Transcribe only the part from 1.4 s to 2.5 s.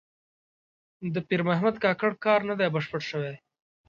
محمد کاکړ کار